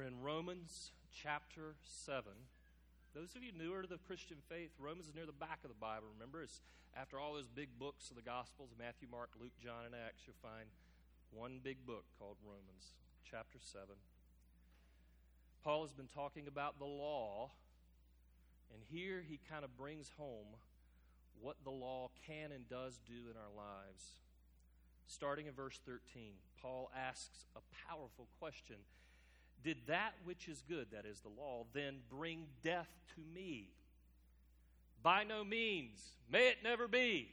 [0.00, 2.32] We're in Romans chapter 7.
[3.12, 5.76] Those of you newer to the Christian faith, Romans is near the back of the
[5.76, 6.08] Bible.
[6.16, 6.62] Remember, it's
[6.96, 10.40] after all those big books of the Gospels Matthew, Mark, Luke, John, and Acts you'll
[10.40, 10.72] find
[11.36, 12.96] one big book called Romans,
[13.28, 13.92] chapter 7.
[15.62, 17.50] Paul has been talking about the law,
[18.72, 20.56] and here he kind of brings home
[21.42, 24.24] what the law can and does do in our lives.
[25.04, 28.76] Starting in verse 13, Paul asks a powerful question
[29.62, 33.68] did that which is good, that is the law, then bring death to me?
[35.02, 36.00] By no means.
[36.30, 37.28] May it never be.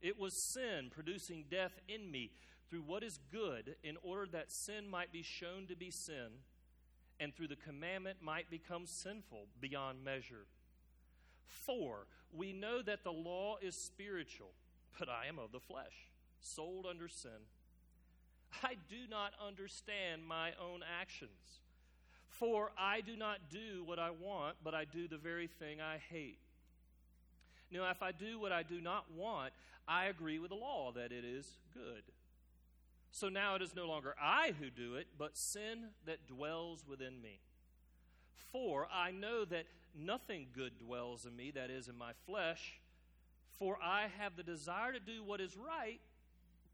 [0.00, 2.30] It was sin producing death in me
[2.70, 6.28] through what is good, in order that sin might be shown to be sin,
[7.18, 10.46] and through the commandment might become sinful beyond measure.
[11.46, 14.50] For we know that the law is spiritual,
[14.98, 16.10] but I am of the flesh,
[16.40, 17.40] sold under sin.
[18.62, 21.60] I do not understand my own actions.
[22.28, 25.98] For I do not do what I want, but I do the very thing I
[26.10, 26.38] hate.
[27.70, 29.52] Now, if I do what I do not want,
[29.86, 32.02] I agree with the law that it is good.
[33.10, 37.20] So now it is no longer I who do it, but sin that dwells within
[37.20, 37.40] me.
[38.52, 39.66] For I know that
[39.98, 42.80] nothing good dwells in me, that is, in my flesh.
[43.58, 46.00] For I have the desire to do what is right,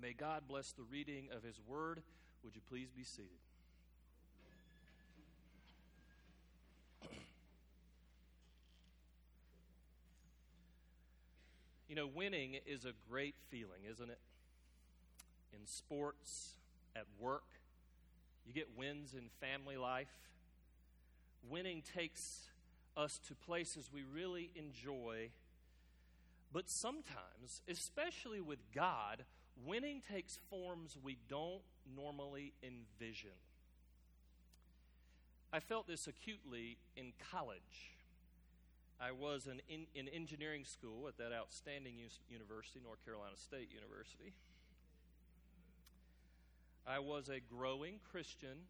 [0.00, 2.02] May God bless the reading of His Word.
[2.42, 3.28] Would you please be seated?
[11.88, 14.20] You know, winning is a great feeling, isn't it?
[15.52, 16.52] In sports,
[16.94, 17.42] at work,
[18.46, 20.06] you get wins in family life.
[21.48, 22.48] Winning takes
[22.96, 25.30] us to places we really enjoy.
[26.52, 29.24] But sometimes, especially with God,
[29.66, 31.62] winning takes forms we don't
[31.96, 33.30] normally envision.
[35.52, 37.94] I felt this acutely in college.
[39.00, 41.94] I was in, in, in engineering school at that outstanding
[42.28, 44.34] university, North Carolina State University.
[46.86, 48.66] I was a growing Christian.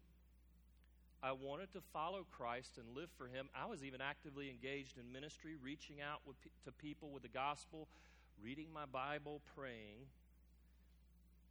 [1.21, 3.49] I wanted to follow Christ and live for Him.
[3.53, 7.87] I was even actively engaged in ministry, reaching out with, to people with the gospel,
[8.41, 10.07] reading my Bible, praying.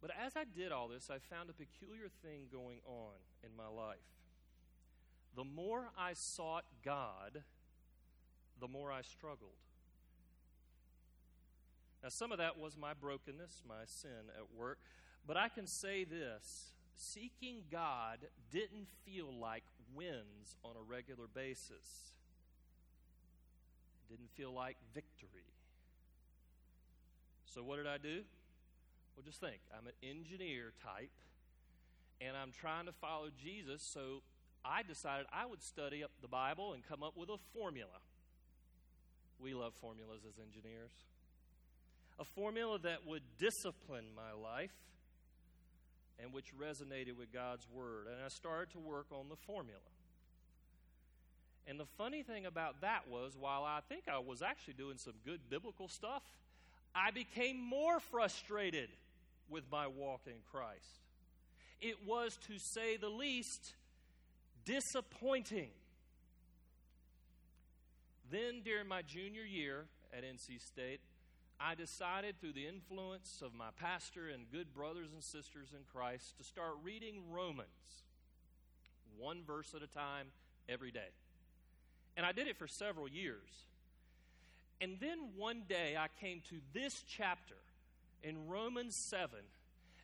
[0.01, 3.13] But as I did all this, I found a peculiar thing going on
[3.43, 3.99] in my life.
[5.35, 7.43] The more I sought God,
[8.59, 9.51] the more I struggled.
[12.03, 14.79] Now, some of that was my brokenness, my sin at work,
[15.27, 18.19] but I can say this seeking God
[18.51, 19.63] didn't feel like
[19.93, 22.13] wins on a regular basis,
[24.09, 25.45] it didn't feel like victory.
[27.45, 28.21] So, what did I do?
[29.15, 31.11] Well, just think I'm an engineer type,
[32.19, 34.21] and I'm trying to follow Jesus, so
[34.63, 37.99] I decided I would study up the Bible and come up with a formula.
[39.39, 40.91] We love formulas as engineers.
[42.19, 44.75] A formula that would discipline my life
[46.21, 48.05] and which resonated with God's Word.
[48.05, 49.79] And I started to work on the formula.
[51.67, 55.13] And the funny thing about that was, while I think I was actually doing some
[55.25, 56.21] good biblical stuff,
[56.93, 58.89] I became more frustrated
[59.49, 61.01] with my walk in Christ.
[61.81, 63.73] It was, to say the least,
[64.65, 65.69] disappointing.
[68.29, 69.85] Then, during my junior year
[70.15, 71.01] at NC State,
[71.59, 76.37] I decided, through the influence of my pastor and good brothers and sisters in Christ,
[76.37, 77.67] to start reading Romans,
[79.17, 80.27] one verse at a time,
[80.69, 81.09] every day.
[82.15, 83.49] And I did it for several years.
[84.79, 87.55] And then one day I came to this chapter
[88.23, 89.39] in Romans 7,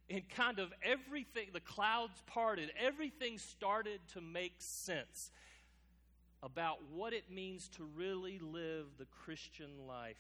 [0.09, 5.31] and kind of everything, the clouds parted, everything started to make sense.
[6.43, 10.17] about what it means to really live the Christian life.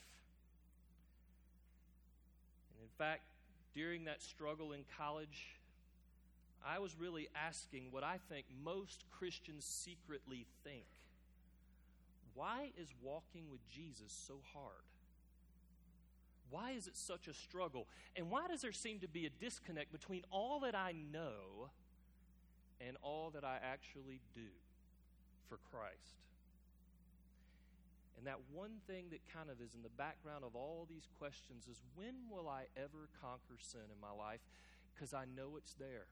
[2.73, 3.21] And in fact,
[3.75, 5.59] during that struggle in college,
[6.65, 10.85] I was really asking what I think most Christians secretly think.
[12.33, 14.83] Why is walking with Jesus so hard?
[16.49, 17.87] Why is it such a struggle?
[18.15, 21.69] And why does there seem to be a disconnect between all that I know
[22.79, 24.49] and all that I actually do
[25.49, 26.21] for Christ?
[28.17, 31.67] And that one thing that kind of is in the background of all these questions
[31.69, 34.41] is when will I ever conquer sin in my life?
[34.95, 36.07] Because I know it's there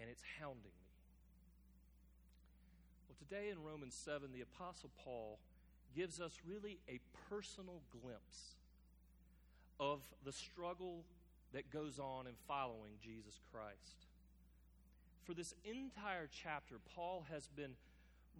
[0.00, 0.88] and it's hounding me.
[3.08, 5.38] Well, today in Romans 7, the Apostle Paul
[5.94, 6.98] gives us really a
[7.28, 8.56] personal glimpse
[9.78, 11.04] of the struggle
[11.52, 14.06] that goes on in following Jesus Christ.
[15.24, 17.72] For this entire chapter, Paul has been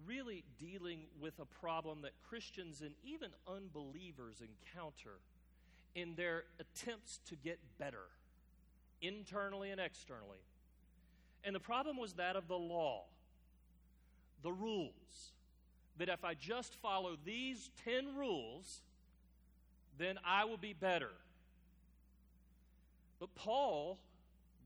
[0.05, 5.19] really dealing with a problem that Christians and even unbelievers encounter
[5.95, 8.09] in their attempts to get better,
[9.01, 10.39] internally and externally.
[11.43, 13.03] And the problem was that of the law,
[14.43, 14.91] the rules.
[15.97, 18.81] That if I just follow these 10 rules,
[19.97, 21.11] then I will be better.
[23.25, 23.97] But Paul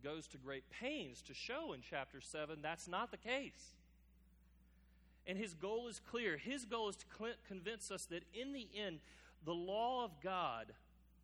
[0.04, 3.76] goes to great pains to show in chapter 7 that's not the case.
[5.26, 6.36] And his goal is clear.
[6.36, 7.06] His goal is to
[7.48, 9.00] convince us that in the end,
[9.46, 10.74] the law of God,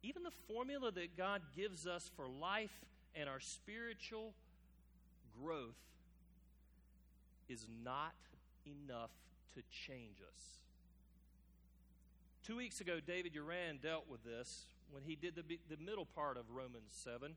[0.01, 2.85] even the formula that God gives us for life
[3.15, 4.33] and our spiritual
[5.41, 5.75] growth,
[7.49, 8.13] is not
[8.65, 9.11] enough
[9.55, 10.41] to change us.
[12.43, 16.37] Two weeks ago, David Uran dealt with this when he did the, the middle part
[16.37, 17.35] of Romans 7.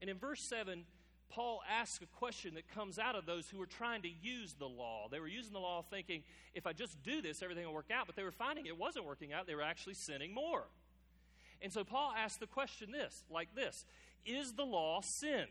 [0.00, 0.84] And in verse 7,
[1.30, 4.68] Paul asks a question that comes out of those who were trying to use the
[4.68, 5.08] law.
[5.10, 6.22] They were using the law thinking,
[6.54, 8.06] if I just do this, everything will work out.
[8.06, 9.46] But they were finding it wasn't working out.
[9.46, 10.64] They were actually sinning more.
[11.60, 13.84] And so Paul asked the question this, like this
[14.24, 15.46] Is the law sin?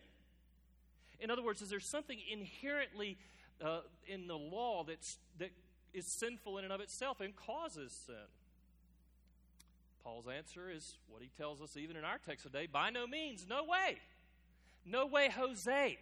[1.19, 3.17] In other words, is there something inherently
[3.63, 5.49] uh, in the law that's, that
[5.93, 8.15] is sinful in and of itself and causes sin?
[10.07, 13.45] Paul's answer is what he tells us even in our text today by no means,
[13.49, 13.97] no way.
[14.85, 15.97] No way, Jose,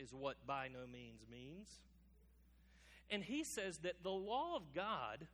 [0.00, 1.68] is what by no means means.
[3.08, 5.28] And he says that the law of God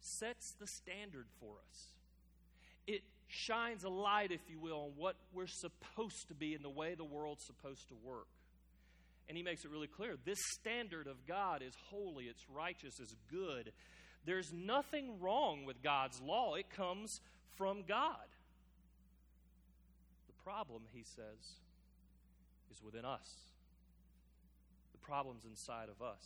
[0.00, 1.86] sets the standard for us.
[2.86, 6.68] It shines a light, if you will, on what we're supposed to be and the
[6.68, 8.26] way the world's supposed to work.
[9.30, 13.16] And he makes it really clear this standard of God is holy, it's righteous, it's
[13.30, 13.72] good.
[14.24, 17.20] There's nothing wrong with God's law, it comes
[17.56, 18.26] from God
[20.26, 21.60] The problem, he says,
[22.70, 23.28] is within us.
[24.92, 26.22] The problem's inside of us.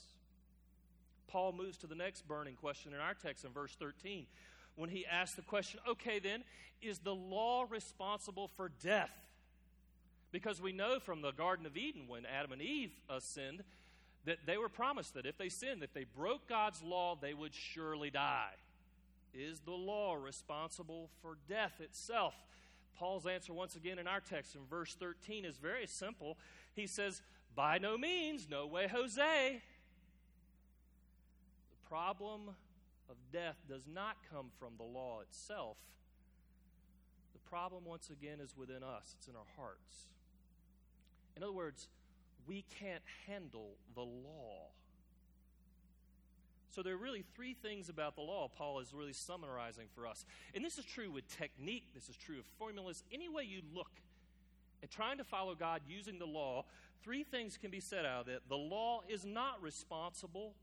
[1.29, 4.27] Paul moves to the next burning question in our text in verse 13
[4.79, 6.45] when he asks the question okay, then,
[6.81, 9.11] is the law responsible for death?
[10.31, 13.65] Because we know from the Garden of Eden when Adam and Eve uh, sinned
[14.29, 17.55] that they were promised that if they sinned, if they broke God's law, they would
[17.55, 18.53] surely die.
[19.33, 22.35] Is the law responsible for death itself?
[22.99, 26.37] Paul's answer, once again, in our text in verse 13, is very simple.
[26.75, 27.23] He says,
[27.57, 29.63] By no means, no way, Jose.
[31.71, 32.51] The problem
[33.09, 35.79] of death does not come from the law itself.
[37.33, 40.09] The problem, once again, is within us, it's in our hearts.
[41.35, 41.89] In other words,
[42.49, 44.71] we can't handle the law.
[46.71, 50.25] So there are really three things about the law Paul is really summarizing for us.
[50.55, 53.05] And this is true with technique, this is true of formulas.
[53.13, 53.91] Any way you look
[54.83, 56.65] at trying to follow God using the law,
[57.03, 58.43] three things can be said out of it.
[58.49, 60.55] The law is not responsible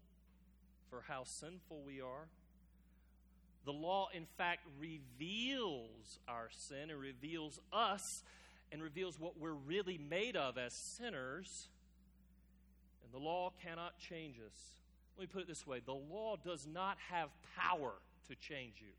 [0.90, 2.28] for how sinful we are.
[3.66, 8.24] The law, in fact, reveals our sin and reveals us
[8.72, 11.68] and reveals what we're really made of as sinners.
[13.16, 14.58] The law cannot change us.
[15.18, 17.94] Let me put it this way the law does not have power
[18.28, 18.92] to change you.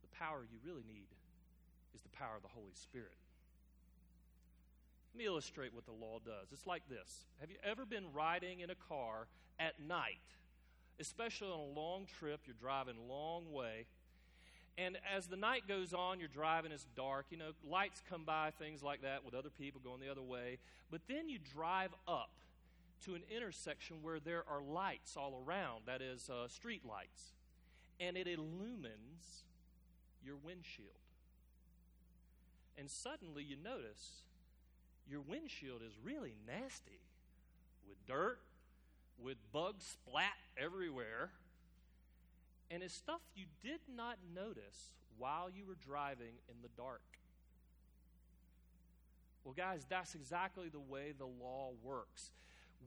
[0.00, 1.08] The power you really need
[1.94, 3.12] is the power of the Holy Spirit.
[5.12, 6.48] Let me illustrate what the law does.
[6.50, 9.26] It's like this Have you ever been riding in a car
[9.58, 10.16] at night,
[10.98, 12.40] especially on a long trip?
[12.46, 13.84] You're driving a long way.
[14.78, 17.26] And as the night goes on, you're driving, it's dark.
[17.30, 20.58] You know, lights come by, things like that, with other people going the other way.
[20.88, 22.30] But then you drive up
[23.04, 27.32] to an intersection where there are lights all around, that is, uh, street lights,
[27.98, 29.42] and it illumines
[30.24, 30.88] your windshield.
[32.76, 34.22] And suddenly you notice
[35.10, 37.00] your windshield is really nasty
[37.88, 38.38] with dirt,
[39.18, 41.30] with bugs splat everywhere.
[42.70, 47.02] And it's stuff you did not notice while you were driving in the dark.
[49.44, 52.32] Well, guys, that's exactly the way the law works.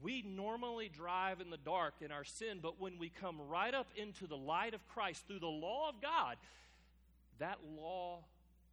[0.00, 3.88] We normally drive in the dark in our sin, but when we come right up
[3.96, 6.36] into the light of Christ through the law of God,
[7.38, 8.20] that law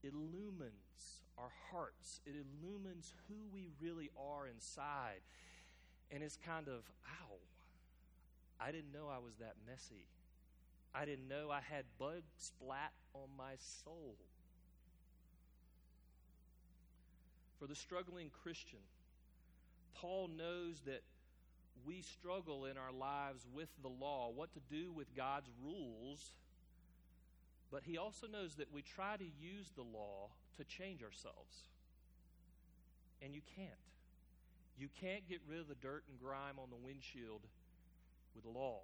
[0.03, 2.21] illumines our hearts.
[2.25, 5.21] It illumines who we really are inside.
[6.11, 7.35] And it's kind of, ow,
[8.59, 10.05] I didn't know I was that messy.
[10.93, 13.53] I didn't know I had bug splat on my
[13.83, 14.15] soul.
[17.59, 18.79] For the struggling Christian,
[19.95, 21.01] Paul knows that
[21.85, 26.31] we struggle in our lives with the law, what to do with God's rules,
[27.71, 31.67] but he also knows that we try to use the law to change ourselves.
[33.21, 33.69] And you can't.
[34.79, 37.41] You can't get rid of the dirt and grime on the windshield
[38.33, 38.79] with the law.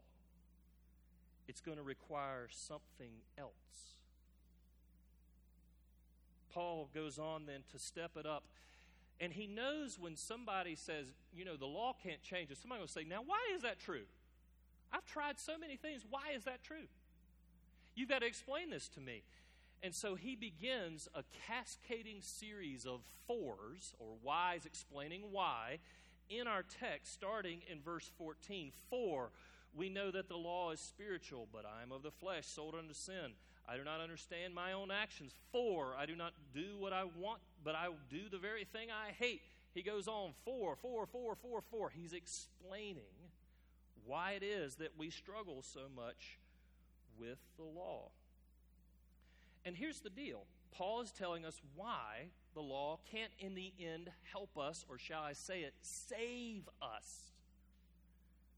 [1.47, 3.51] It's going to require something else.
[6.53, 8.43] Paul goes on then to step it up.
[9.19, 12.87] And he knows when somebody says, you know, the law can't change it, somebody will
[12.87, 14.03] say, now, why is that true?
[14.91, 16.03] I've tried so many things.
[16.09, 16.87] Why is that true?
[17.95, 19.23] You've got to explain this to me.
[19.83, 25.79] And so he begins a cascading series of fours, or whys explaining why,
[26.29, 28.71] in our text, starting in verse 14.
[28.89, 29.31] For
[29.75, 32.93] we know that the law is spiritual, but I am of the flesh, sold unto
[32.93, 33.33] sin.
[33.67, 35.33] I do not understand my own actions.
[35.51, 39.11] For I do not do what I want, but I do the very thing I
[39.11, 39.41] hate.
[39.73, 41.89] He goes on, for, for, for, for, for.
[41.89, 43.03] He's explaining
[44.05, 46.39] why it is that we struggle so much
[47.19, 48.09] with the law.
[49.65, 54.09] And here's the deal Paul is telling us why the law can't, in the end,
[54.31, 57.31] help us, or shall I say it, save us.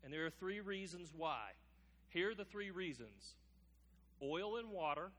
[0.04, 1.50] And there are three reasons why.
[2.10, 3.36] Here are the three reasons
[4.22, 5.12] oil and water,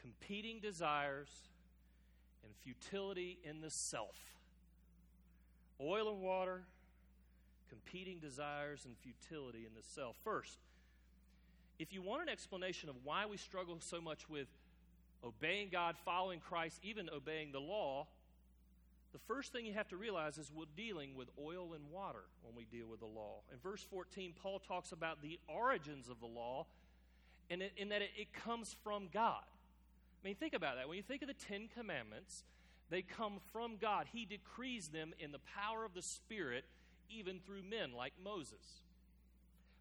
[0.00, 1.28] competing desires,
[2.44, 4.16] and futility in the self.
[5.80, 6.62] Oil and water,
[7.68, 10.16] competing desires, and futility in the self.
[10.22, 10.58] First,
[11.78, 14.46] if you want an explanation of why we struggle so much with
[15.24, 18.06] obeying God, following Christ, even obeying the law,
[19.12, 22.54] the first thing you have to realize is we're dealing with oil and water when
[22.56, 23.40] we deal with the law.
[23.52, 26.66] In verse 14, Paul talks about the origins of the law
[27.50, 29.44] and in that it, it comes from God.
[29.44, 30.88] I mean, think about that.
[30.88, 32.44] When you think of the Ten Commandments,
[32.88, 34.06] they come from God.
[34.10, 36.64] He decrees them in the power of the Spirit,
[37.10, 38.80] even through men like Moses.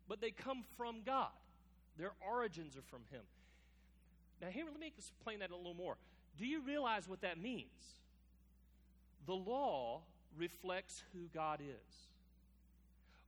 [0.10, 1.32] But they come from God,
[1.98, 3.22] their origins are from Him.
[4.42, 5.96] Now, here, let me explain that a little more.
[6.38, 7.96] Do you realize what that means?
[9.26, 10.02] The law
[10.38, 11.96] reflects who God is.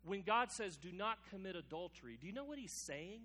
[0.06, 3.22] When God says, do not commit adultery, do you know what He's saying?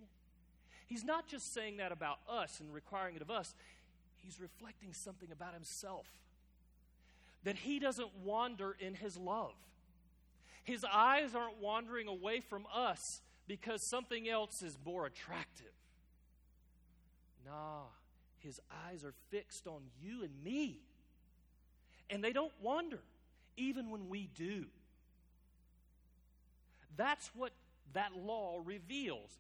[0.89, 3.55] He's not just saying that about us and requiring it of us,
[4.17, 6.07] he's reflecting something about himself.
[7.45, 9.53] That he doesn't wander in his love.
[10.65, 15.67] His eyes aren't wandering away from us because something else is more attractive.
[17.47, 17.85] Nah,
[18.39, 20.81] his eyes are fixed on you and me.
[22.11, 23.01] And they don't wander,
[23.57, 24.65] even when we do.
[26.97, 27.53] That's what
[27.93, 29.31] that law reveals.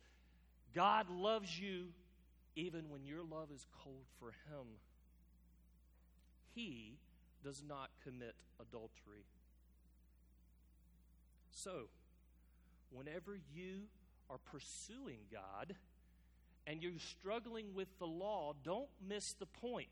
[0.75, 1.87] God loves you
[2.57, 4.67] even when your love is cold for Him.
[6.55, 6.95] He
[7.45, 9.25] does not commit adultery.
[11.51, 11.89] So,
[12.91, 13.83] whenever you
[14.31, 15.75] are pursuing God
[16.67, 19.89] and you're struggling with the law, don't miss the point.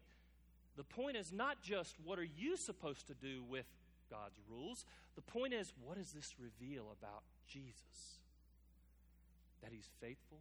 [0.77, 3.67] The point is not just what are you supposed to do with
[4.11, 4.85] God's rules.
[5.15, 8.21] The point is what does this reveal about Jesus?
[9.63, 10.39] That he's faithful,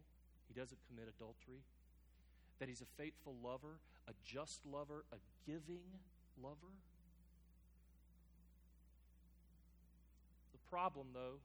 [0.48, 1.62] he doesn't commit adultery,
[2.58, 5.16] that he's a faithful lover, a just lover, a
[5.46, 5.82] giving
[6.42, 6.72] lover.
[10.52, 11.40] The problem, though,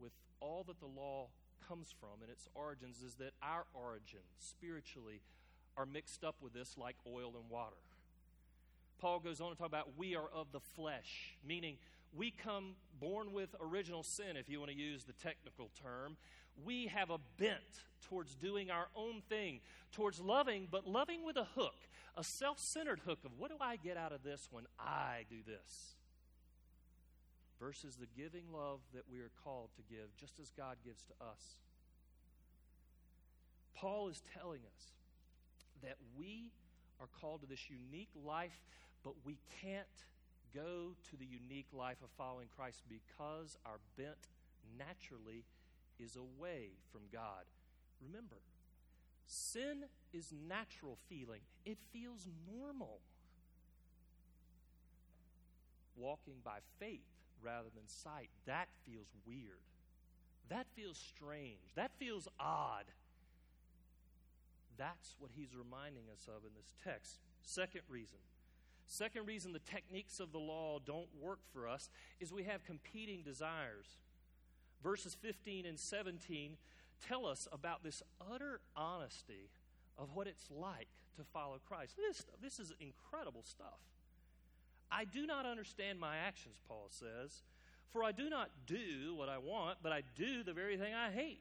[0.00, 1.28] with all that the law
[1.68, 5.20] comes from and its origins is that our origins, spiritually,
[5.76, 7.76] are mixed up with this like oil and water.
[9.00, 11.76] Paul goes on to talk about we are of the flesh, meaning
[12.14, 16.16] we come born with original sin, if you want to use the technical term.
[16.64, 17.60] We have a bent
[18.08, 19.60] towards doing our own thing,
[19.92, 21.74] towards loving, but loving with a hook,
[22.16, 25.36] a self centered hook of what do I get out of this when I do
[25.46, 25.94] this?
[27.60, 31.12] Versus the giving love that we are called to give, just as God gives to
[31.24, 31.60] us.
[33.74, 34.92] Paul is telling us
[35.82, 36.52] that we
[37.00, 38.64] are called to this unique life,
[39.06, 39.86] but we can't
[40.52, 44.26] go to the unique life of following Christ because our bent
[44.76, 45.44] naturally
[46.00, 47.44] is away from God.
[48.04, 48.42] Remember,
[49.24, 52.98] sin is natural feeling, it feels normal.
[55.96, 57.06] Walking by faith
[57.40, 59.62] rather than sight, that feels weird.
[60.48, 61.74] That feels strange.
[61.76, 62.86] That feels odd.
[64.76, 67.20] That's what he's reminding us of in this text.
[67.42, 68.18] Second reason.
[68.86, 71.90] Second reason the techniques of the law don't work for us
[72.20, 73.86] is we have competing desires.
[74.82, 76.56] Verses 15 and 17
[77.06, 78.02] tell us about this
[78.32, 79.50] utter honesty
[79.98, 81.96] of what it's like to follow Christ.
[81.96, 83.80] This, this is incredible stuff.
[84.90, 87.42] I do not understand my actions, Paul says,
[87.90, 91.10] for I do not do what I want, but I do the very thing I
[91.10, 91.40] hate.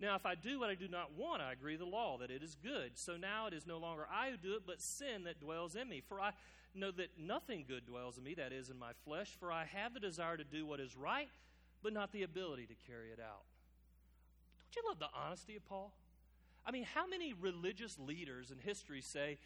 [0.00, 2.42] Now, if I do what I do not want, I agree the law that it
[2.42, 2.92] is good.
[2.94, 5.88] So now it is no longer I who do it, but sin that dwells in
[5.88, 6.02] me.
[6.08, 6.32] For I
[6.74, 9.30] know that nothing good dwells in me, that is, in my flesh.
[9.38, 11.28] For I have the desire to do what is right,
[11.82, 13.44] but not the ability to carry it out.
[14.74, 15.92] Don't you love the honesty of Paul?
[16.66, 19.38] I mean, how many religious leaders in history say,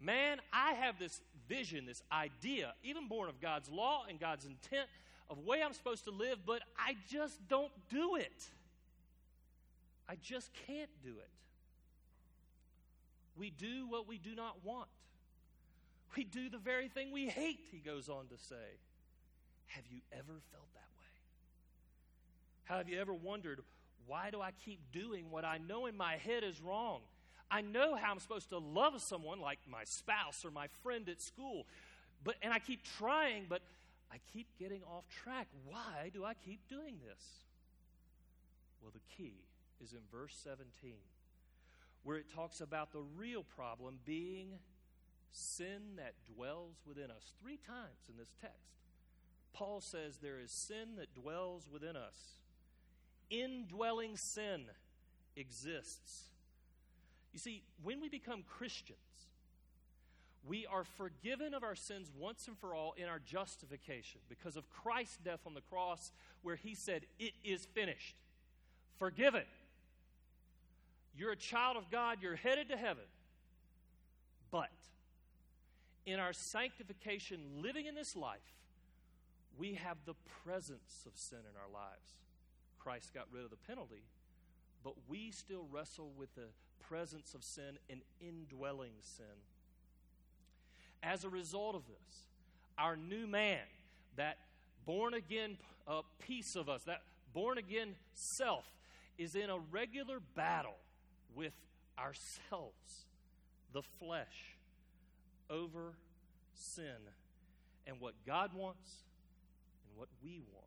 [0.00, 4.88] Man, I have this vision, this idea, even born of God's law and God's intent
[5.30, 8.50] of way I'm supposed to live, but I just don't do it.
[10.08, 11.30] I just can't do it.
[13.36, 14.88] We do what we do not want.
[16.16, 18.78] We do the very thing we hate, he goes on to say.
[19.68, 22.76] Have you ever felt that way?
[22.76, 23.60] Have you ever wondered,
[24.06, 27.00] why do I keep doing what I know in my head is wrong?
[27.50, 31.20] I know how I'm supposed to love someone like my spouse or my friend at
[31.20, 31.66] school,
[32.24, 33.62] but and I keep trying, but
[34.10, 35.48] I keep getting off track.
[35.66, 37.24] Why do I keep doing this?
[38.82, 39.34] Well, the key
[39.82, 40.94] is in verse 17,
[42.04, 44.58] where it talks about the real problem being
[45.32, 47.34] sin that dwells within us.
[47.40, 48.56] Three times in this text,
[49.52, 52.16] Paul says there is sin that dwells within us.
[53.30, 54.64] Indwelling sin
[55.36, 56.24] exists.
[57.32, 58.98] You see, when we become Christians,
[60.44, 64.68] we are forgiven of our sins once and for all in our justification because of
[64.70, 66.10] Christ's death on the cross,
[66.42, 68.16] where he said, It is finished.
[68.98, 69.44] Forgiven.
[71.16, 73.04] You're a child of God, you're headed to heaven.
[74.50, 74.70] But
[76.06, 78.40] in our sanctification, living in this life,
[79.58, 82.16] we have the presence of sin in our lives.
[82.78, 84.02] Christ got rid of the penalty,
[84.82, 86.48] but we still wrestle with the
[86.88, 89.24] presence of sin and indwelling sin.
[91.02, 92.26] As a result of this,
[92.78, 93.60] our new man,
[94.16, 94.38] that
[94.84, 98.64] born again uh, piece of us, that born again self,
[99.18, 100.76] is in a regular battle
[101.34, 101.54] with
[101.98, 103.06] ourselves,
[103.72, 104.56] the flesh,
[105.50, 105.94] over
[106.54, 106.98] sin
[107.86, 108.90] and what God wants
[109.86, 110.66] and what we want.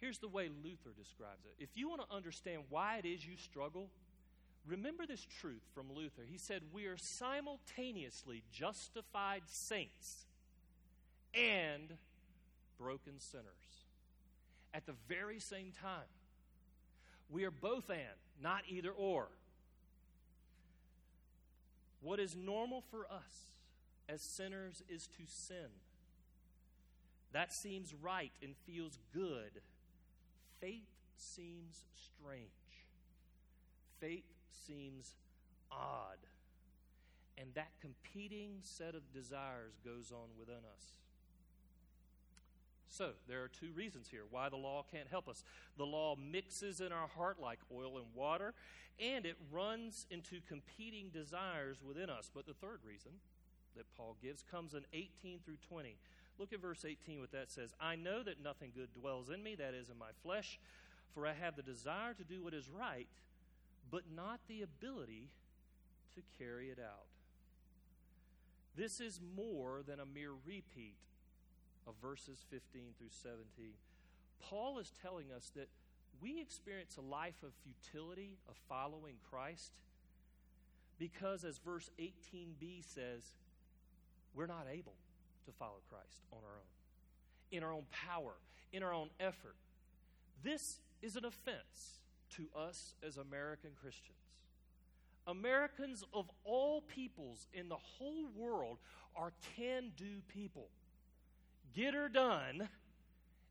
[0.00, 1.62] Here's the way Luther describes it.
[1.62, 3.90] If you want to understand why it is you struggle,
[4.66, 6.22] remember this truth from Luther.
[6.26, 10.24] He said, We are simultaneously justified saints
[11.34, 11.92] and
[12.78, 13.44] broken sinners
[14.72, 16.08] at the very same time.
[17.30, 17.98] We are both and,
[18.42, 19.28] not either or.
[22.00, 23.52] What is normal for us
[24.08, 25.68] as sinners is to sin.
[27.32, 29.60] That seems right and feels good.
[30.60, 32.48] Faith seems strange.
[34.00, 34.24] Faith
[34.66, 35.14] seems
[35.70, 36.18] odd.
[37.38, 40.92] And that competing set of desires goes on within us.
[42.90, 45.44] So, there are two reasons here why the law can't help us.
[45.78, 48.52] The law mixes in our heart like oil and water,
[48.98, 52.30] and it runs into competing desires within us.
[52.34, 53.12] But the third reason
[53.76, 55.96] that Paul gives comes in 18 through 20.
[56.38, 57.74] Look at verse 18, what that says.
[57.80, 60.58] I know that nothing good dwells in me, that is, in my flesh,
[61.14, 63.06] for I have the desire to do what is right,
[63.88, 65.28] but not the ability
[66.16, 67.06] to carry it out.
[68.76, 70.96] This is more than a mere repeat
[71.86, 73.44] of verses 15 through 17.
[74.40, 75.68] Paul is telling us that
[76.20, 79.72] we experience a life of futility of following Christ
[80.98, 83.22] because, as verse 18b says,
[84.34, 84.94] we're not able
[85.46, 86.70] to follow Christ on our own,
[87.50, 88.34] in our own power,
[88.72, 89.56] in our own effort.
[90.42, 92.00] This is an offense
[92.36, 94.16] to us as American Christians.
[95.26, 98.78] Americans of all peoples in the whole world
[99.16, 100.68] are can do people.
[101.74, 102.68] Get her done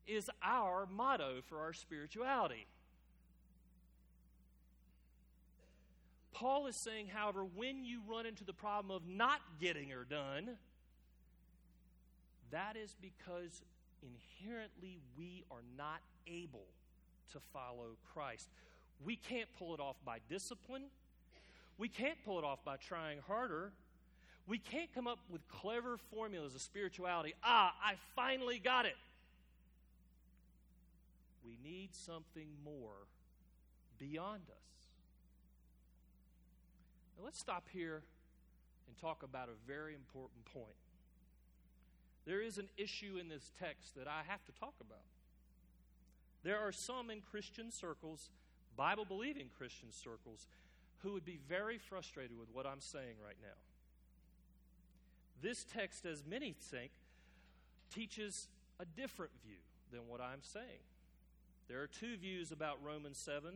[0.06, 2.66] is our motto for our spirituality.
[6.32, 10.56] Paul is saying, however, when you run into the problem of not getting her done,
[12.50, 13.62] that is because
[14.02, 16.66] inherently we are not able
[17.32, 18.48] to follow Christ.
[19.04, 20.84] We can't pull it off by discipline.
[21.78, 23.72] We can't pull it off by trying harder.
[24.50, 27.34] We can't come up with clever formulas of spirituality.
[27.44, 28.96] Ah, I finally got it.
[31.46, 33.06] We need something more
[34.00, 34.88] beyond us.
[37.16, 38.02] Now, let's stop here
[38.88, 40.66] and talk about a very important point.
[42.26, 45.06] There is an issue in this text that I have to talk about.
[46.42, 48.30] There are some in Christian circles,
[48.76, 50.48] Bible believing Christian circles,
[51.04, 53.69] who would be very frustrated with what I'm saying right now.
[55.42, 56.90] This text, as many think,
[57.94, 58.48] teaches
[58.78, 59.58] a different view
[59.92, 60.84] than what I'm saying.
[61.68, 63.50] There are two views about Romans 7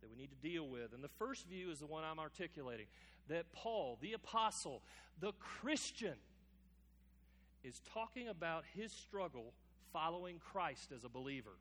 [0.00, 0.92] that we need to deal with.
[0.92, 2.86] And the first view is the one I'm articulating
[3.28, 4.82] that Paul, the apostle,
[5.20, 6.14] the Christian,
[7.64, 9.52] is talking about his struggle
[9.92, 11.56] following Christ as a believer.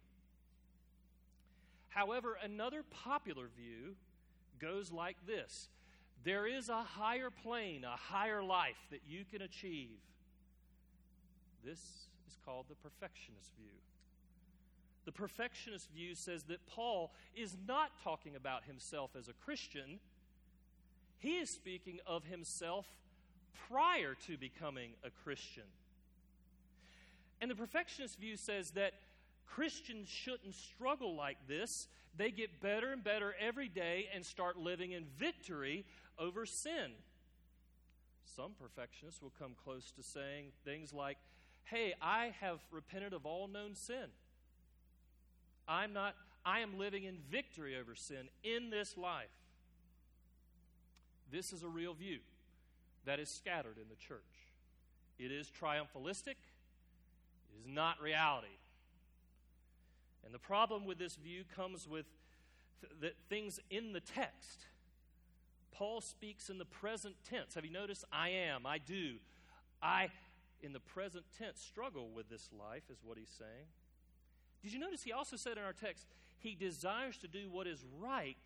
[1.89, 3.95] However, another popular view
[4.59, 5.69] goes like this
[6.23, 9.97] there is a higher plane, a higher life that you can achieve.
[11.63, 11.79] This
[12.27, 13.71] is called the perfectionist view.
[15.05, 19.99] The perfectionist view says that Paul is not talking about himself as a Christian,
[21.19, 22.85] he is speaking of himself
[23.69, 25.63] prior to becoming a Christian.
[27.41, 28.93] And the perfectionist view says that
[29.45, 31.87] Christians shouldn't struggle like this.
[32.15, 35.85] They get better and better every day and start living in victory
[36.19, 36.91] over sin.
[38.35, 41.17] Some perfectionists will come close to saying things like,
[41.63, 44.09] Hey, I have repented of all known sin.
[45.67, 49.27] I'm not, I am living in victory over sin in this life.
[51.29, 52.19] This is a real view
[53.05, 54.21] that is scattered in the church.
[55.19, 58.47] It is triumphalistic, it is not reality.
[60.23, 62.05] And the problem with this view comes with
[63.01, 64.65] th- things in the text.
[65.77, 67.53] Paul speaks in the present tense.
[67.53, 68.03] Have you noticed?
[68.11, 69.15] I am, I do.
[69.81, 70.09] I,
[70.63, 73.67] in the present tense, struggle with this life, is what he's saying.
[74.63, 76.07] Did you notice he also said in our text,
[76.39, 78.37] he desires to do what is right.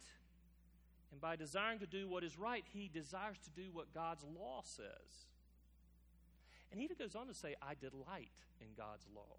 [1.12, 4.62] And by desiring to do what is right, he desires to do what God's law
[4.64, 5.28] says.
[6.70, 9.38] And he even goes on to say, I delight in God's law.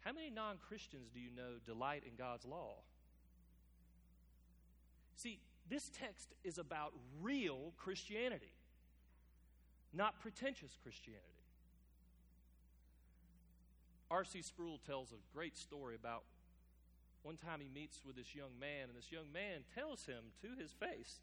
[0.00, 2.76] How many non Christians do you know delight in God's law?
[5.16, 8.52] See, this text is about real Christianity,
[9.92, 11.22] not pretentious Christianity.
[14.10, 14.42] R.C.
[14.42, 16.22] Sproul tells a great story about
[17.22, 20.60] one time he meets with this young man, and this young man tells him to
[20.60, 21.18] his face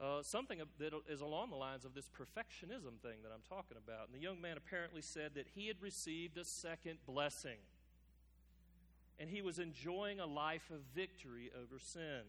[0.00, 4.06] uh, something that is along the lines of this perfectionism thing that I'm talking about.
[4.06, 7.58] And the young man apparently said that he had received a second blessing,
[9.18, 12.22] and he was enjoying a life of victory over sin.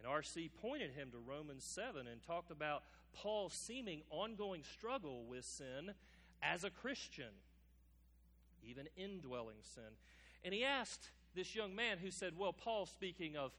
[0.00, 0.50] And R.C.
[0.62, 5.92] pointed him to Romans 7 and talked about Paul's seeming ongoing struggle with sin
[6.42, 7.32] as a Christian
[8.66, 9.92] even indwelling sin.
[10.42, 13.52] And he asked this young man who said, Well, Paul, speaking of,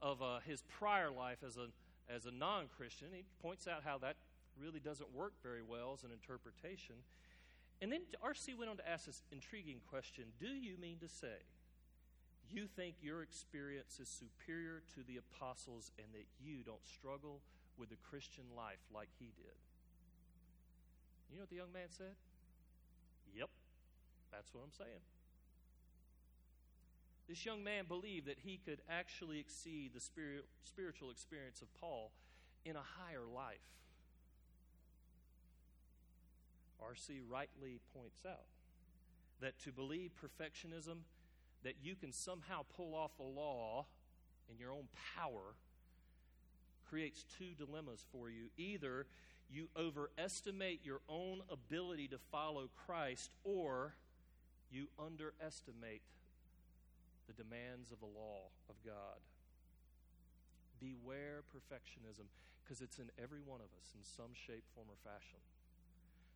[0.00, 1.68] of uh, his prior life as a,
[2.12, 4.16] as a non Christian, he points out how that
[4.60, 6.96] really doesn't work very well as an interpretation.
[7.80, 8.54] And then R.C.
[8.54, 11.44] went on to ask this intriguing question Do you mean to say
[12.52, 17.40] you think your experience is superior to the apostles and that you don't struggle
[17.78, 19.58] with the Christian life like he did?
[21.30, 22.14] You know what the young man said?
[23.34, 23.48] Yep.
[24.30, 25.00] That's what I'm saying.
[27.28, 32.10] This young man believed that he could actually exceed the spirit, spiritual experience of Paul
[32.64, 33.64] in a higher life.
[36.82, 37.20] R.C.
[37.30, 38.44] rightly points out
[39.40, 41.06] that to believe perfectionism,
[41.64, 43.86] that you can somehow pull off a law
[44.50, 45.54] in your own power,
[46.88, 48.46] creates two dilemmas for you.
[48.56, 49.06] Either
[49.50, 53.94] you overestimate your own ability to follow Christ, or
[54.70, 56.02] you underestimate
[57.26, 59.20] the demands of the law of God.
[60.80, 62.26] Beware perfectionism,
[62.64, 65.38] because it's in every one of us in some shape, form, or fashion.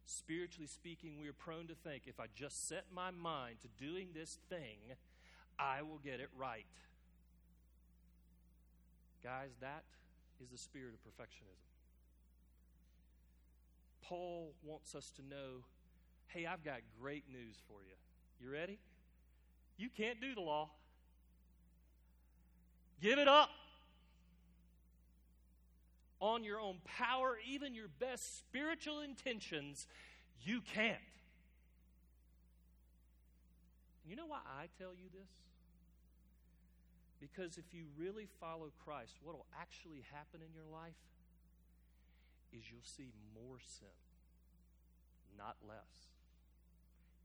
[0.05, 4.09] Spiritually speaking, we are prone to think if I just set my mind to doing
[4.15, 4.79] this thing,
[5.59, 6.67] I will get it right.
[9.23, 9.85] Guys, that
[10.43, 11.67] is the spirit of perfectionism.
[14.03, 15.65] Paul wants us to know
[16.29, 17.95] hey, I've got great news for you.
[18.41, 18.79] You ready?
[19.79, 20.71] You can't do the law.
[23.01, 23.51] Give it up.
[26.21, 29.87] On your own power, even your best spiritual intentions,
[30.43, 30.97] you can't.
[34.09, 35.29] You know why I tell you this?
[37.21, 41.01] Because if you really follow Christ, what will actually happen in your life
[42.53, 43.97] is you'll see more sin,
[45.37, 46.13] not less.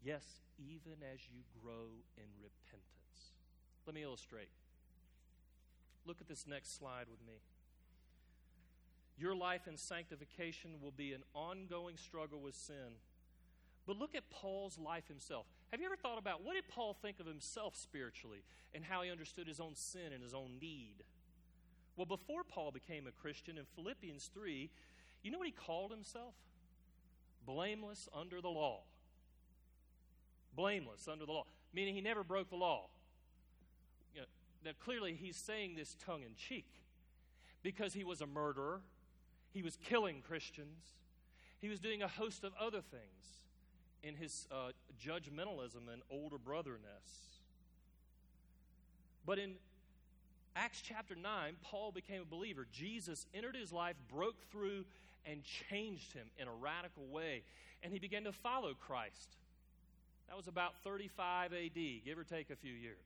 [0.03, 0.23] Yes,
[0.57, 3.35] even as you grow in repentance.
[3.85, 4.49] Let me illustrate.
[6.05, 7.39] Look at this next slide with me.
[9.17, 12.97] Your life in sanctification will be an ongoing struggle with sin.
[13.85, 15.45] But look at Paul's life himself.
[15.71, 18.43] Have you ever thought about what did Paul think of himself spiritually
[18.75, 21.03] and how he understood his own sin and his own need?
[21.95, 24.69] Well, before Paul became a Christian in Philippians 3,
[25.23, 26.33] you know what he called himself?
[27.45, 28.81] Blameless under the law.
[30.55, 32.87] Blameless under the law, meaning he never broke the law.
[34.13, 34.27] You know,
[34.65, 36.67] now, clearly, he's saying this tongue in cheek
[37.63, 38.81] because he was a murderer,
[39.53, 40.95] he was killing Christians,
[41.59, 43.31] he was doing a host of other things
[44.03, 44.71] in his uh,
[45.03, 47.31] judgmentalism and older brotherness.
[49.25, 49.53] But in
[50.55, 52.67] Acts chapter 9, Paul became a believer.
[52.71, 54.85] Jesus entered his life, broke through,
[55.25, 57.43] and changed him in a radical way.
[57.83, 59.37] And he began to follow Christ.
[60.27, 62.97] That was about 35 AD, give or take a few years.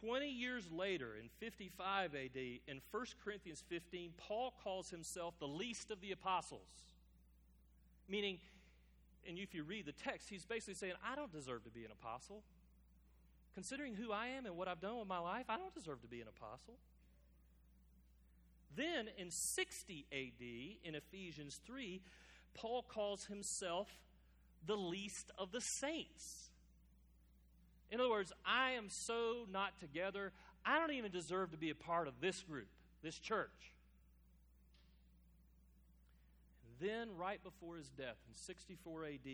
[0.00, 5.90] 20 years later, in 55 AD, in 1 Corinthians 15, Paul calls himself the least
[5.90, 6.60] of the apostles.
[8.08, 8.38] Meaning,
[9.28, 11.90] and if you read the text, he's basically saying, I don't deserve to be an
[11.90, 12.42] apostle.
[13.54, 16.08] Considering who I am and what I've done with my life, I don't deserve to
[16.08, 16.74] be an apostle.
[18.74, 22.00] Then in 60 AD, in Ephesians 3,
[22.54, 23.88] Paul calls himself
[24.66, 26.50] the least of the saints.
[27.90, 30.32] In other words, I am so not together,
[30.64, 32.68] I don't even deserve to be a part of this group,
[33.02, 33.74] this church.
[36.82, 39.28] Then, right before his death in 64 AD,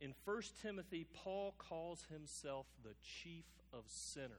[0.00, 4.30] in 1 Timothy, Paul calls himself the chief of sinners.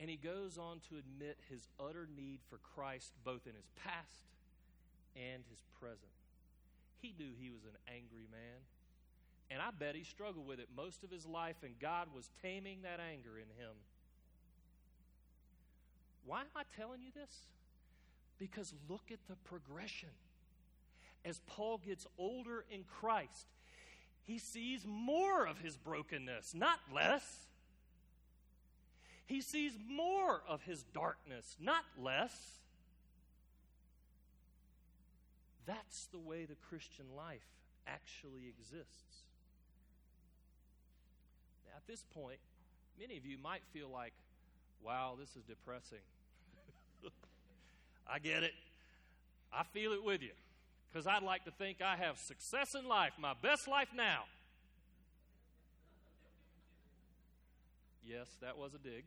[0.00, 4.26] And he goes on to admit his utter need for Christ both in his past
[5.14, 6.10] and his present.
[7.00, 8.60] He knew he was an angry man.
[9.50, 12.82] And I bet he struggled with it most of his life, and God was taming
[12.82, 13.76] that anger in him.
[16.24, 17.46] Why am I telling you this?
[18.38, 20.10] Because look at the progression.
[21.24, 23.46] As Paul gets older in Christ,
[24.24, 27.46] he sees more of his brokenness, not less.
[29.26, 32.32] He sees more of his darkness, not less.
[35.66, 37.46] That's the way the Christian life
[37.86, 39.24] actually exists.
[41.66, 42.38] Now, at this point,
[43.00, 44.12] many of you might feel like,
[44.82, 46.04] wow, this is depressing.
[48.10, 48.52] I get it.
[49.52, 50.32] I feel it with you
[50.92, 54.24] because I'd like to think I have success in life, my best life now.
[58.06, 59.04] Yes, that was a dig.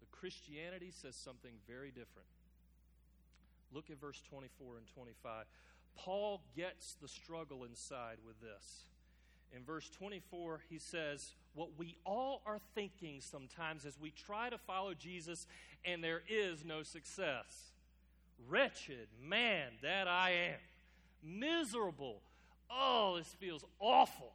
[0.00, 2.28] But Christianity says something very different.
[3.72, 5.44] Look at verse 24 and 25.
[5.96, 8.84] Paul gets the struggle inside with this.
[9.54, 14.58] In verse 24, he says, What we all are thinking sometimes as we try to
[14.58, 15.46] follow Jesus
[15.84, 17.70] and there is no success.
[18.48, 20.58] Wretched man that I am.
[21.22, 22.20] Miserable.
[22.70, 24.32] Oh, this feels awful.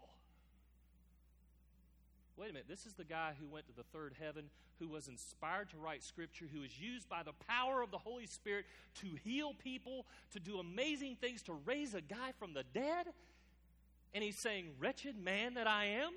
[2.38, 4.46] Wait a minute, this is the guy who went to the third heaven,
[4.80, 8.26] who was inspired to write scripture, who was used by the power of the Holy
[8.26, 13.08] Spirit to heal people, to do amazing things, to raise a guy from the dead.
[14.14, 16.12] And he's saying, Wretched man that I am?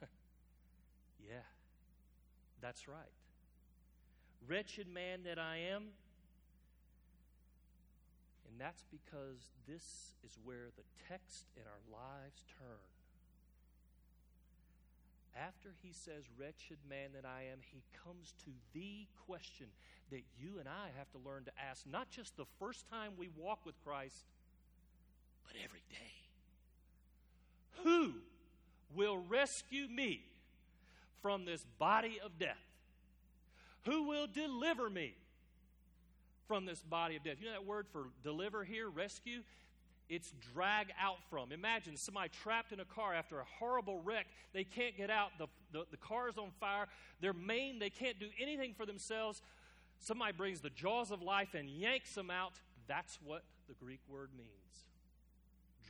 [1.28, 1.36] yeah,
[2.60, 2.96] that's right.
[4.48, 5.84] Wretched man that I am.
[8.50, 12.92] And that's because this is where the text in our lives turn.
[15.34, 19.68] After he says, Wretched man that I am, he comes to the question
[20.10, 23.30] that you and I have to learn to ask, not just the first time we
[23.36, 24.24] walk with Christ,
[25.46, 26.12] but every day.
[27.82, 28.14] Who
[28.94, 30.22] will rescue me
[31.20, 32.56] from this body of death?
[33.84, 35.14] Who will deliver me
[36.46, 37.36] from this body of death?
[37.40, 39.42] You know that word for deliver here, rescue?
[40.08, 41.52] It's drag out from.
[41.52, 44.26] Imagine somebody trapped in a car after a horrible wreck.
[44.52, 45.30] They can't get out.
[45.38, 46.86] The, the, the car's on fire.
[47.20, 47.80] They're maimed.
[47.80, 49.40] They can't do anything for themselves.
[49.98, 52.52] Somebody brings the jaws of life and yanks them out.
[52.86, 54.91] That's what the Greek word means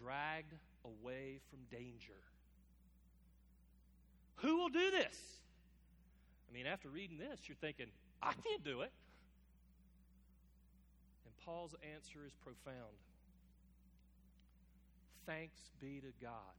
[0.03, 2.19] dragged away from danger.
[4.37, 5.17] Who will do this?
[6.51, 7.87] I mean, after reading this, you're thinking,
[8.23, 8.91] I can't do it.
[11.25, 12.97] And Paul's answer is profound.
[15.25, 16.55] Thanks be to God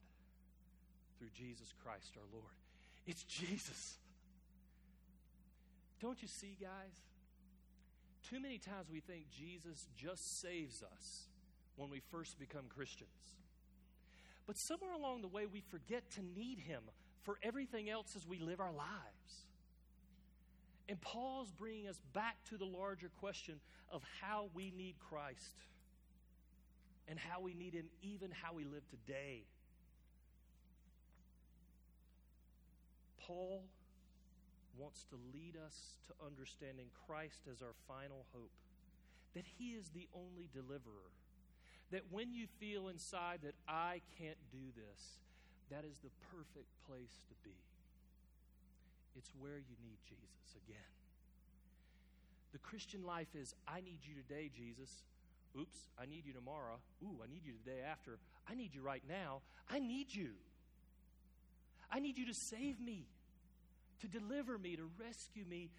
[1.18, 2.54] through Jesus Christ our Lord.
[3.06, 3.98] It's Jesus.
[6.00, 6.70] Don't you see, guys?
[8.30, 11.28] Too many times we think Jesus just saves us
[11.76, 13.10] when we first become Christians.
[14.46, 16.82] But somewhere along the way, we forget to need Him
[17.22, 19.44] for everything else as we live our lives.
[20.88, 23.60] And Paul's bringing us back to the larger question
[23.90, 25.56] of how we need Christ
[27.08, 29.44] and how we need Him, even how we live today.
[33.18, 33.64] Paul
[34.76, 35.74] wants to lead us
[36.08, 38.50] to understanding Christ as our final hope,
[39.34, 41.10] that He is the only deliverer.
[41.94, 45.22] That when you feel inside that I can't do this,
[45.70, 47.54] that is the perfect place to be.
[49.16, 50.90] It's where you need Jesus again.
[52.50, 54.90] The Christian life is I need you today, Jesus.
[55.56, 56.82] Oops, I need you tomorrow.
[57.04, 58.18] Ooh, I need you the day after.
[58.50, 59.42] I need you right now.
[59.70, 60.30] I need you.
[61.92, 63.06] I need you to save me,
[64.00, 65.70] to deliver me, to rescue me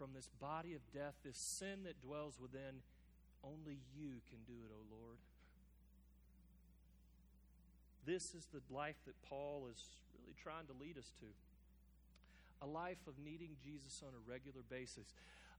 [0.00, 2.82] from this body of death, this sin that dwells within.
[3.44, 5.18] Only you can do it, O oh Lord.
[8.08, 11.26] This is the life that Paul is really trying to lead us to
[12.62, 15.12] a life of needing Jesus on a regular basis,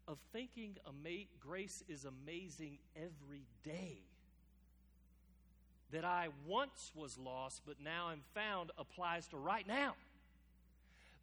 [0.08, 4.00] of thinking ama- grace is amazing every day.
[5.92, 9.94] That I once was lost, but now I'm found applies to right now.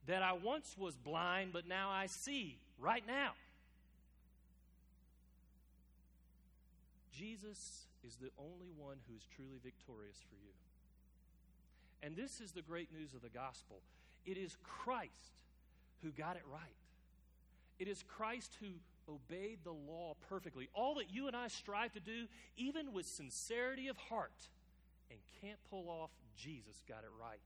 [0.06, 3.32] That I once was blind, but now I see right now.
[7.12, 10.52] Jesus is the only one who is truly victorious for you.
[12.06, 13.80] And this is the great news of the gospel
[14.24, 15.10] it is Christ
[16.02, 16.60] who got it right.
[17.80, 18.68] It is Christ who
[19.12, 20.68] obeyed the law perfectly.
[20.72, 24.48] All that you and I strive to do, even with sincerity of heart,
[25.10, 27.40] and can't pull off, Jesus got it right.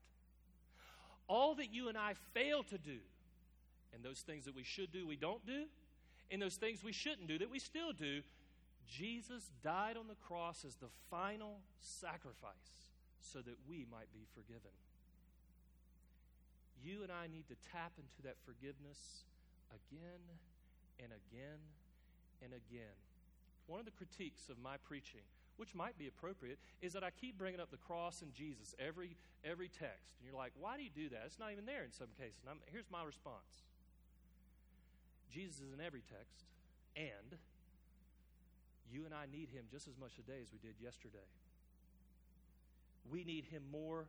[1.27, 2.97] All that you and I fail to do,
[3.93, 5.65] and those things that we should do, we don't do,
[6.29, 8.21] and those things we shouldn't do, that we still do,
[8.87, 12.81] Jesus died on the cross as the final sacrifice
[13.21, 14.71] so that we might be forgiven
[16.83, 19.25] you and I need to tap into that forgiveness
[19.69, 20.21] again
[20.97, 21.61] and again
[22.41, 22.97] and again.
[23.69, 25.23] One of the critiques of my preaching,
[25.57, 29.15] which might be appropriate, is that I keep bringing up the cross and Jesus every
[29.45, 30.17] every text.
[30.17, 31.23] And you're like, why do you do that?
[31.25, 32.41] It's not even there in some cases.
[32.49, 33.65] And here's my response
[35.29, 36.43] Jesus is in every text,
[36.97, 37.37] and
[38.91, 41.29] you and I need him just as much today as we did yesterday.
[43.09, 44.07] We need him more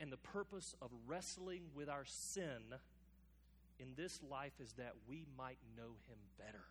[0.00, 2.62] and the purpose of wrestling with our sin
[3.80, 6.64] in this life is that we might know Him better,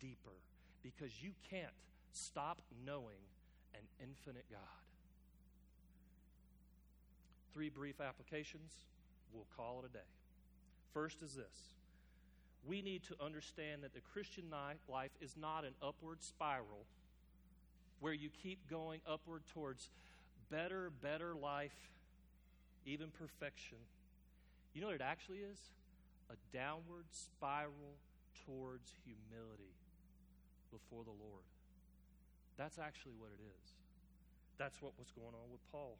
[0.00, 0.36] deeper,
[0.82, 1.72] because you can't
[2.12, 3.20] stop knowing
[3.74, 4.60] an infinite God.
[7.52, 8.72] Three brief applications.
[9.32, 10.04] We'll call it a day.
[10.94, 11.74] First is this
[12.66, 14.44] we need to understand that the Christian
[14.88, 16.84] life is not an upward spiral
[18.00, 19.90] where you keep going upward towards
[20.50, 21.76] better, better life
[22.88, 23.78] even perfection.
[24.72, 25.58] You know what it actually is?
[26.30, 28.00] A downward spiral
[28.46, 29.76] towards humility
[30.72, 31.44] before the Lord.
[32.56, 33.66] That's actually what it is.
[34.56, 35.96] That's what was going on with Paul.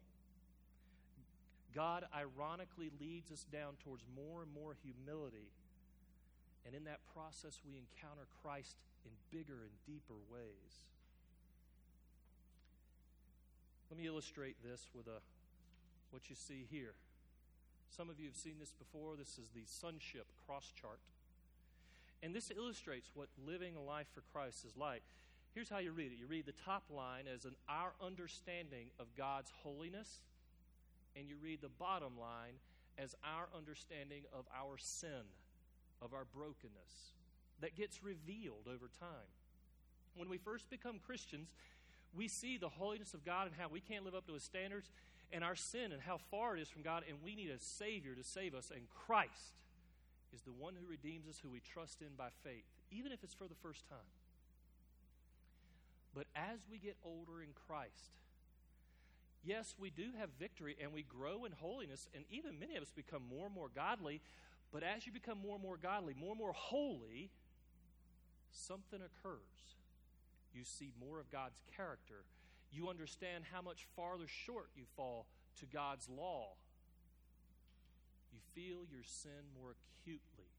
[1.73, 5.53] God ironically leads us down towards more and more humility.
[6.65, 10.89] And in that process, we encounter Christ in bigger and deeper ways.
[13.89, 15.19] Let me illustrate this with a
[16.11, 16.93] what you see here.
[17.89, 19.15] Some of you have seen this before.
[19.17, 20.99] This is the sonship cross chart.
[22.21, 25.01] And this illustrates what living a life for Christ is like.
[25.55, 29.07] Here's how you read it you read the top line as an our understanding of
[29.17, 30.21] God's holiness,
[31.15, 32.53] and you read the bottom line
[32.97, 35.25] as our understanding of our sin,
[36.01, 37.15] of our brokenness,
[37.61, 39.29] that gets revealed over time.
[40.15, 41.49] When we first become Christians,
[42.15, 44.89] we see the holiness of God and how we can't live up to his standards
[45.31, 48.15] and our sin and how far it is from God, and we need a Savior
[48.15, 48.71] to save us.
[48.73, 49.61] And Christ
[50.33, 53.33] is the one who redeems us, who we trust in by faith, even if it's
[53.33, 53.97] for the first time.
[56.15, 58.17] But as we get older in Christ,
[59.43, 62.91] yes, we do have victory and we grow in holiness, and even many of us
[62.95, 64.21] become more and more godly.
[64.71, 67.29] But as you become more and more godly, more and more holy,
[68.51, 69.39] something occurs.
[70.53, 72.25] You see more of God's character
[72.71, 75.25] you understand how much farther short you fall
[75.59, 76.53] to God's law.
[78.31, 80.51] You feel your sin more acutely,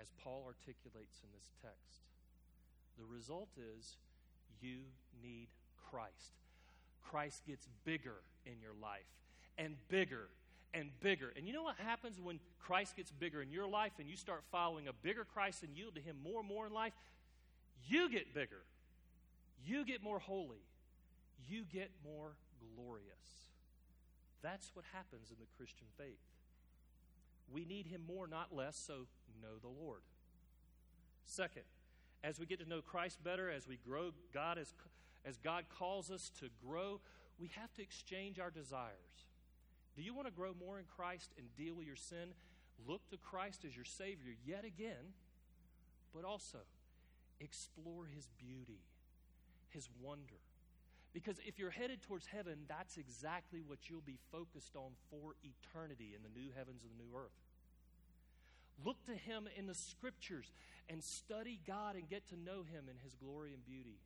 [0.00, 2.06] as Paul articulates in this text.
[2.96, 3.96] The result is
[4.60, 4.78] you
[5.22, 5.48] need
[5.90, 6.38] Christ.
[7.02, 9.10] Christ gets bigger in your life
[9.58, 10.28] and bigger
[10.72, 11.32] and bigger.
[11.36, 14.42] And you know what happens when Christ gets bigger in your life and you start
[14.50, 16.92] following a bigger Christ and yield to Him more and more in life?
[17.88, 18.62] You get bigger.
[19.64, 20.62] You get more holy.
[21.48, 22.32] You get more
[22.76, 23.06] glorious.
[24.42, 26.18] That's what happens in the Christian faith.
[27.52, 29.06] We need Him more, not less, so
[29.40, 30.00] know the Lord.
[31.24, 31.62] Second,
[32.24, 34.72] as we get to know Christ better, as we grow, God as,
[35.24, 37.00] as God calls us to grow,
[37.38, 39.26] we have to exchange our desires.
[39.96, 42.34] Do you want to grow more in Christ and deal with your sin?
[42.86, 45.14] Look to Christ as your Savior yet again,
[46.14, 46.58] but also
[47.40, 48.80] explore His beauty,
[49.70, 50.40] His wonder.
[51.12, 56.14] Because if you're headed towards heaven, that's exactly what you'll be focused on for eternity
[56.16, 57.36] in the new heavens and the new earth.
[58.84, 60.50] Look to Him in the Scriptures
[60.88, 63.98] and study God and get to know Him in His glory and beauty.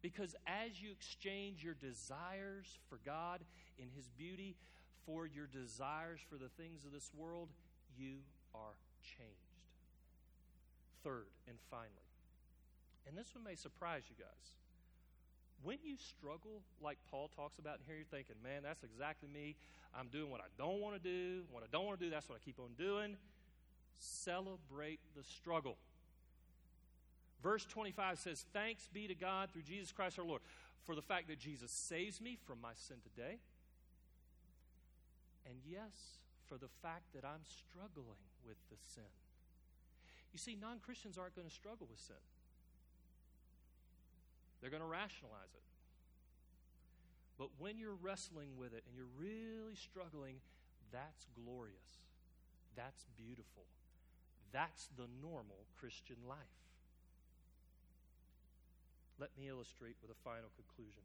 [0.00, 3.40] Because as you exchange your desires for God
[3.78, 4.54] in His beauty
[5.04, 7.48] for your desires for the things of this world,
[7.98, 8.18] you
[8.54, 9.34] are changed.
[11.02, 12.07] Third and finally,
[13.06, 14.54] and this one may surprise you guys.
[15.62, 19.56] When you struggle, like Paul talks about here, you're thinking, man, that's exactly me.
[19.98, 21.42] I'm doing what I don't want to do.
[21.50, 23.16] What I don't want to do, that's what I keep on doing.
[23.98, 25.76] Celebrate the struggle.
[27.42, 30.42] Verse 25 says, Thanks be to God through Jesus Christ our Lord
[30.84, 33.38] for the fact that Jesus saves me from my sin today.
[35.46, 39.12] And yes, for the fact that I'm struggling with the sin.
[40.32, 42.20] You see, non Christians aren't going to struggle with sin,
[44.60, 45.66] they're going to rationalize it.
[47.38, 50.42] But when you're wrestling with it and you're really struggling,
[50.90, 52.02] that's glorious.
[52.74, 53.64] That's beautiful.
[54.52, 56.58] That's the normal Christian life.
[59.18, 61.02] Let me illustrate with a final conclusion.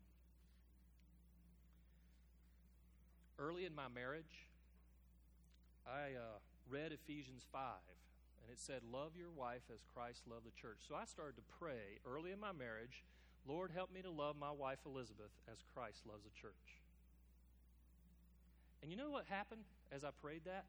[3.40, 4.48] Early in my marriage,
[5.86, 6.38] I uh,
[6.70, 7.62] read Ephesians 5,
[8.42, 10.78] and it said, Love your wife as Christ loved the church.
[10.88, 13.04] So I started to pray early in my marriage,
[13.48, 16.80] Lord, help me to love my wife Elizabeth as Christ loves the church.
[18.82, 20.66] And you know what happened as I prayed that?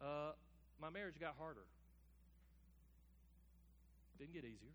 [0.00, 0.32] Uh,
[0.80, 1.66] my marriage got harder.
[4.18, 4.74] Didn't get easier.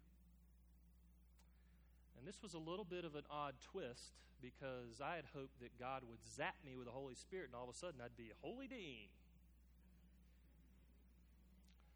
[2.17, 5.77] And this was a little bit of an odd twist because I had hoped that
[5.79, 8.31] God would zap me with the Holy Spirit and all of a sudden I'd be
[8.31, 9.07] a holy dean.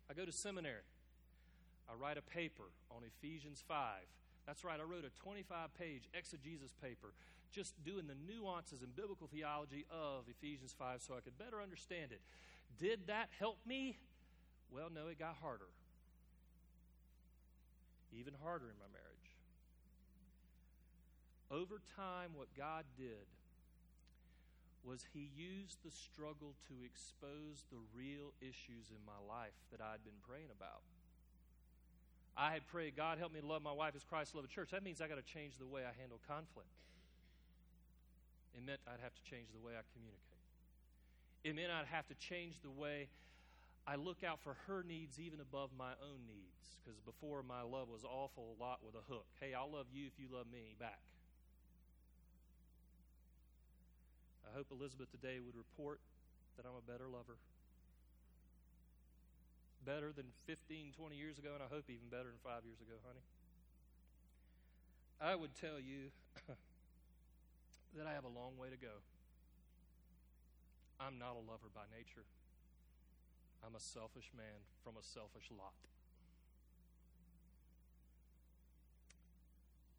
[0.09, 0.87] I go to seminary.
[1.89, 3.77] I write a paper on Ephesians 5.
[4.47, 7.11] That's right, I wrote a 25 page exegesis paper
[7.51, 12.11] just doing the nuances and biblical theology of Ephesians 5 so I could better understand
[12.11, 12.21] it.
[12.79, 13.97] Did that help me?
[14.71, 15.67] Well, no, it got harder.
[18.17, 19.31] Even harder in my marriage.
[21.51, 23.27] Over time, what God did
[24.83, 30.03] was He used the struggle to expose the real issues in my life that I'd
[30.03, 30.83] been praying about.
[32.37, 34.69] I had prayed, God, help me to love my wife as Christ loved the church.
[34.69, 36.69] That means I got to change the way I handle conflict.
[38.53, 40.45] It meant I'd have to change the way I communicate.
[41.43, 43.09] It meant I'd have to change the way
[43.87, 46.77] I look out for her needs even above my own needs.
[46.85, 49.25] Because before, my love was awful a lot with a hook.
[49.41, 51.01] Hey, I'll love you if you love me back.
[54.45, 55.99] I hope Elizabeth today would report
[56.55, 57.41] that I'm a better lover.
[59.87, 62.99] Better than 15, 20 years ago, and I hope even better than five years ago,
[63.07, 63.23] honey.
[65.23, 66.11] I would tell you
[67.95, 68.99] that I have a long way to go.
[70.99, 72.27] I'm not a lover by nature.
[73.65, 75.71] I'm a selfish man from a selfish lot.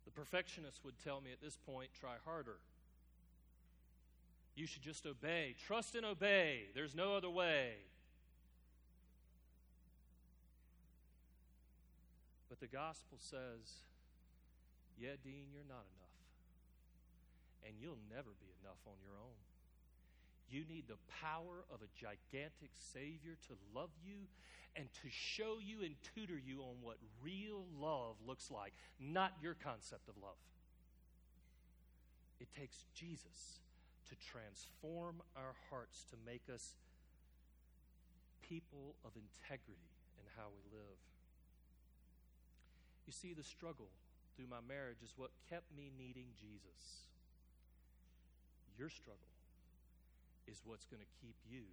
[0.04, 2.60] The perfectionist would tell me at this point try harder.
[4.54, 5.54] You should just obey.
[5.66, 6.64] Trust and obey.
[6.74, 7.72] There's no other way.
[12.58, 13.86] But the gospel says,
[14.98, 16.18] yeah, Dean, you're not enough.
[17.62, 19.38] And you'll never be enough on your own.
[20.50, 24.26] You need the power of a gigantic Savior to love you
[24.74, 29.54] and to show you and tutor you on what real love looks like, not your
[29.54, 30.40] concept of love.
[32.40, 33.60] It takes Jesus
[34.08, 36.74] to transform our hearts to make us
[38.40, 41.07] people of integrity in how we live.
[43.08, 43.88] You see, the struggle
[44.36, 47.08] through my marriage is what kept me needing Jesus.
[48.76, 49.32] Your struggle
[50.44, 51.64] is what's going to keep you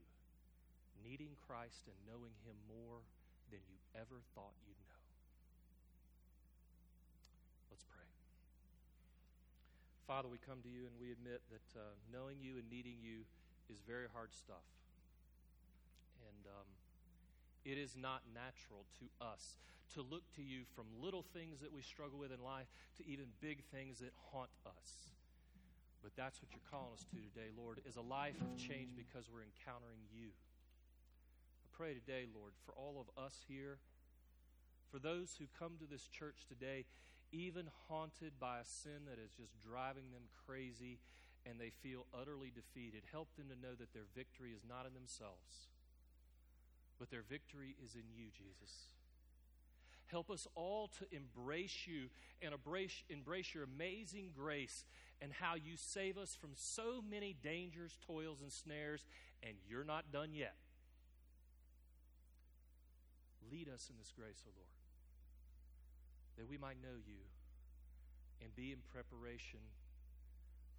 [1.04, 3.04] needing Christ and knowing Him more
[3.52, 5.04] than you ever thought you'd know.
[7.68, 8.08] Let's pray.
[10.08, 13.28] Father, we come to you and we admit that uh, knowing you and needing you
[13.68, 14.64] is very hard stuff.
[16.32, 16.48] And.
[16.48, 16.85] Um,
[17.66, 19.58] it is not natural to us
[19.94, 23.26] to look to you from little things that we struggle with in life to even
[23.42, 25.16] big things that haunt us.
[26.02, 29.26] But that's what you're calling us to today, Lord, is a life of change because
[29.26, 30.30] we're encountering you.
[30.30, 33.80] I pray today, Lord, for all of us here,
[34.92, 36.86] for those who come to this church today,
[37.32, 41.02] even haunted by a sin that is just driving them crazy
[41.46, 43.02] and they feel utterly defeated.
[43.12, 45.74] Help them to know that their victory is not in themselves,
[47.00, 48.90] but their victory is in you, Jesus.
[50.08, 52.10] Help us all to embrace you
[52.42, 54.86] and embrace, embrace your amazing grace
[55.22, 59.06] and how you save us from so many dangers, toils, and snares,
[59.42, 60.56] and you're not done yet.
[63.52, 64.70] Lead us in this grace, O Lord,
[66.38, 67.22] that we might know you
[68.42, 69.60] and be in preparation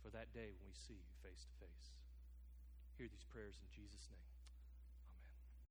[0.02, 1.90] for that day when we see you face to face.
[2.98, 4.25] Hear these prayers in Jesus' name.